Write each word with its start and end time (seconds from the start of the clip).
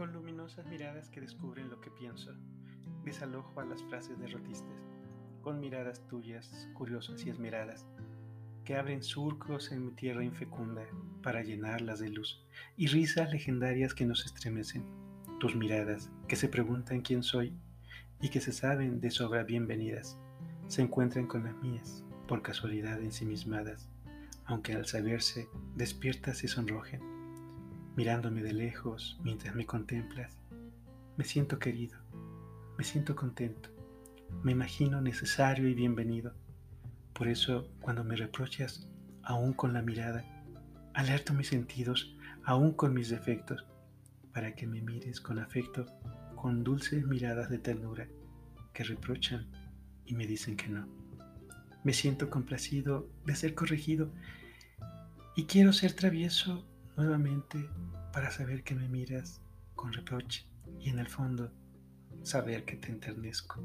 curiosas 0.00 0.64
miradas 0.66 1.10
que 1.10 1.20
descubren 1.20 1.68
lo 1.68 1.78
que 1.78 1.90
pienso, 1.90 2.32
desalojo 3.04 3.60
a 3.60 3.66
las 3.66 3.82
frases 3.82 4.18
derrotistas, 4.18 4.82
con 5.42 5.60
miradas 5.60 6.00
tuyas, 6.08 6.68
curiosas 6.72 7.26
y 7.26 7.28
esmeradas, 7.28 7.86
que 8.64 8.76
abren 8.76 9.02
surcos 9.02 9.70
en 9.72 9.84
mi 9.84 9.92
tierra 9.92 10.24
infecunda 10.24 10.86
para 11.22 11.42
llenarlas 11.42 12.00
de 12.00 12.08
luz, 12.08 12.42
y 12.78 12.86
risas 12.86 13.30
legendarias 13.30 13.92
que 13.92 14.06
nos 14.06 14.24
estremecen, 14.24 14.86
tus 15.38 15.54
miradas 15.54 16.10
que 16.26 16.36
se 16.36 16.48
preguntan 16.48 17.02
quién 17.02 17.22
soy 17.22 17.52
y 18.22 18.30
que 18.30 18.40
se 18.40 18.52
saben 18.52 19.00
de 19.00 19.10
sobra 19.10 19.44
bienvenidas, 19.44 20.18
se 20.66 20.80
encuentran 20.80 21.26
con 21.26 21.44
las 21.44 21.56
mías, 21.56 22.04
por 22.26 22.40
casualidad 22.40 23.02
ensimismadas, 23.02 23.90
aunque 24.46 24.72
al 24.72 24.86
saberse 24.86 25.46
despiertas 25.76 26.42
y 26.42 26.48
sonrojen, 26.48 27.19
mirándome 28.00 28.42
de 28.42 28.54
lejos 28.54 29.20
mientras 29.22 29.54
me 29.54 29.66
contemplas, 29.66 30.38
me 31.18 31.24
siento 31.24 31.58
querido, 31.58 31.98
me 32.78 32.82
siento 32.82 33.14
contento, 33.14 33.68
me 34.42 34.52
imagino 34.52 35.02
necesario 35.02 35.68
y 35.68 35.74
bienvenido. 35.74 36.32
Por 37.12 37.28
eso, 37.28 37.68
cuando 37.82 38.02
me 38.02 38.16
reprochas, 38.16 38.88
aún 39.22 39.52
con 39.52 39.74
la 39.74 39.82
mirada, 39.82 40.24
alerto 40.94 41.34
mis 41.34 41.48
sentidos, 41.48 42.16
aún 42.42 42.72
con 42.72 42.94
mis 42.94 43.10
defectos, 43.10 43.66
para 44.32 44.54
que 44.54 44.66
me 44.66 44.80
mires 44.80 45.20
con 45.20 45.38
afecto, 45.38 45.84
con 46.36 46.64
dulces 46.64 47.06
miradas 47.06 47.50
de 47.50 47.58
ternura 47.58 48.08
que 48.72 48.82
reprochan 48.82 49.46
y 50.06 50.14
me 50.14 50.26
dicen 50.26 50.56
que 50.56 50.70
no. 50.70 50.88
Me 51.84 51.92
siento 51.92 52.30
complacido 52.30 53.10
de 53.26 53.36
ser 53.36 53.54
corregido 53.54 54.10
y 55.36 55.44
quiero 55.44 55.74
ser 55.74 55.92
travieso 55.92 56.66
nuevamente 57.00 57.70
para 58.12 58.30
saber 58.30 58.62
que 58.62 58.74
me 58.74 58.86
miras 58.86 59.40
con 59.74 59.90
reproche 59.92 60.46
y 60.78 60.90
en 60.90 60.98
el 60.98 61.08
fondo 61.08 61.50
saber 62.22 62.66
que 62.66 62.76
te 62.76 62.88
enternezco. 62.88 63.64